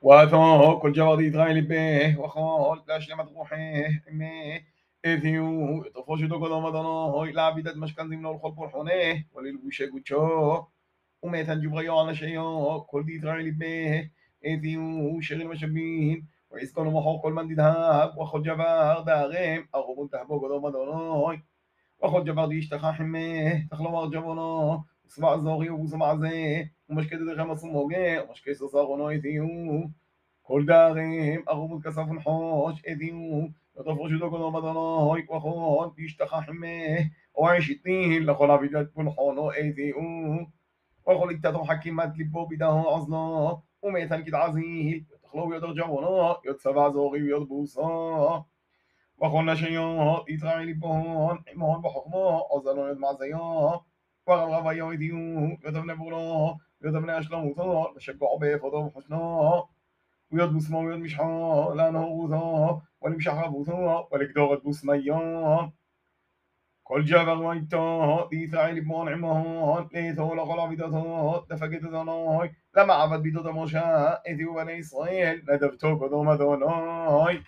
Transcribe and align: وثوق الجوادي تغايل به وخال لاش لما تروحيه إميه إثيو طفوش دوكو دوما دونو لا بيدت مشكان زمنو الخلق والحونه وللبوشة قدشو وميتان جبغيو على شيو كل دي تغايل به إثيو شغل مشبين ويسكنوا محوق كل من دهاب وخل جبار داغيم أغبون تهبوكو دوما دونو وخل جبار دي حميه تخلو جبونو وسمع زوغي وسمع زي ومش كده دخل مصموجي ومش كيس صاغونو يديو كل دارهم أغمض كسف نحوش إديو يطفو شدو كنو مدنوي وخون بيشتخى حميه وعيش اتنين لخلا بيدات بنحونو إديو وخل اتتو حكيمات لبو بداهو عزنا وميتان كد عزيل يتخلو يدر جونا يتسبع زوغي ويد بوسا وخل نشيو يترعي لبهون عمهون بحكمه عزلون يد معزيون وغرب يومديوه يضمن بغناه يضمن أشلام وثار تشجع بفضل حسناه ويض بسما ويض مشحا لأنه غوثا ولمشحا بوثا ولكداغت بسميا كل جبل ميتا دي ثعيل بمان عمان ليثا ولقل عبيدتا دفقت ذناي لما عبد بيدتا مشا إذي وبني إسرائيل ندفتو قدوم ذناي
وثوق 0.00 0.86
الجوادي 0.86 1.30
تغايل 1.30 1.62
به 1.62 2.20
وخال 2.20 2.82
لاش 2.88 3.10
لما 3.10 3.24
تروحيه 3.24 4.04
إميه 4.10 4.64
إثيو 5.04 5.84
طفوش 5.84 6.22
دوكو 6.22 6.48
دوما 6.48 6.70
دونو 6.70 7.24
لا 7.24 7.50
بيدت 7.50 7.76
مشكان 7.76 8.08
زمنو 8.08 8.32
الخلق 8.32 8.58
والحونه 8.58 9.24
وللبوشة 9.32 9.86
قدشو 9.94 10.62
وميتان 11.22 11.60
جبغيو 11.60 11.98
على 11.98 12.14
شيو 12.14 12.80
كل 12.80 13.04
دي 13.04 13.18
تغايل 13.18 13.50
به 13.50 14.10
إثيو 14.46 15.20
شغل 15.20 15.46
مشبين 15.48 16.26
ويسكنوا 16.50 16.92
محوق 16.92 17.22
كل 17.22 17.32
من 17.32 17.54
دهاب 17.54 18.18
وخل 18.18 18.42
جبار 18.42 19.00
داغيم 19.00 19.68
أغبون 19.74 20.10
تهبوكو 20.10 20.48
دوما 20.48 20.70
دونو 20.70 21.36
وخل 22.02 22.24
جبار 22.24 22.46
دي 22.46 22.68
حميه 22.72 23.68
تخلو 23.70 24.10
جبونو 24.10 24.84
وسمع 25.08 25.36
زوغي 25.36 25.70
وسمع 25.70 26.16
زي 26.16 26.70
ومش 26.88 27.08
كده 27.08 27.34
دخل 27.34 27.46
مصموجي 27.46 28.18
ومش 28.18 28.42
كيس 28.42 28.64
صاغونو 28.64 29.10
يديو 29.10 29.90
كل 30.42 30.66
دارهم 30.66 31.44
أغمض 31.48 31.82
كسف 31.84 32.08
نحوش 32.08 32.82
إديو 32.86 33.52
يطفو 33.80 34.08
شدو 34.08 34.30
كنو 34.30 34.50
مدنوي 34.50 35.26
وخون 35.30 35.88
بيشتخى 35.88 36.36
حميه 36.40 37.10
وعيش 37.34 37.70
اتنين 37.70 38.26
لخلا 38.26 38.56
بيدات 38.56 38.92
بنحونو 38.96 39.50
إديو 39.50 39.96
وخل 41.06 41.30
اتتو 41.30 41.64
حكيمات 41.64 42.18
لبو 42.18 42.44
بداهو 42.46 42.88
عزنا 42.88 43.62
وميتان 43.82 44.24
كد 44.24 44.34
عزيل 44.34 45.06
يتخلو 45.14 45.54
يدر 45.54 45.72
جونا 45.72 46.36
يتسبع 46.46 46.88
زوغي 46.92 47.32
ويد 47.32 47.48
بوسا 47.48 48.44
وخل 49.18 49.44
نشيو 49.44 50.24
يترعي 50.28 50.64
لبهون 50.64 51.44
عمهون 51.48 51.82
بحكمه 51.82 52.42
عزلون 52.52 52.90
يد 52.90 52.98
معزيون 52.98 53.78
وغرب 54.28 54.76
يومديوه 54.76 55.58
يضمن 55.64 55.94
بغناه 55.94 56.58
يضمن 56.84 57.10
أشلام 57.10 57.46
وثار 57.46 57.92
تشجع 57.96 58.26
بفضل 58.40 58.90
حسناه 58.96 59.68
ويض 60.32 60.54
بسما 60.56 60.78
ويض 60.78 60.98
مشحا 60.98 61.74
لأنه 61.76 62.04
غوثا 62.04 62.82
ولمشحا 63.00 63.46
بوثا 63.46 64.08
ولكداغت 64.12 64.66
بسميا 64.66 65.72
كل 66.84 67.04
جبل 67.04 67.36
ميتا 67.36 68.28
دي 68.30 68.46
ثعيل 68.46 68.80
بمان 68.80 69.08
عمان 69.08 69.88
ليثا 69.94 70.22
ولقل 70.22 70.60
عبيدتا 70.60 71.44
دفقت 71.50 71.84
ذناي 71.84 72.52
لما 72.76 72.94
عبد 72.94 73.22
بيدتا 73.22 73.50
مشا 73.50 74.12
إذي 74.28 74.44
وبني 74.44 74.80
إسرائيل 74.80 75.44
ندفتو 75.48 75.98
قدوم 75.98 76.32
ذناي 76.32 77.42